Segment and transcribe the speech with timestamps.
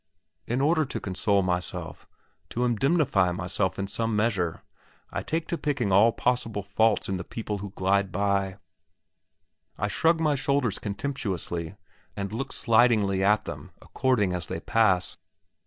[0.47, 2.07] In order to console myself
[2.49, 4.63] to indemnify myself in some measure
[5.11, 8.57] I take to picking all possible faults in the people who glide by.
[9.77, 11.75] I shrug my shoulders contemptuously,
[12.17, 15.17] and look slightingly at them according as they pass.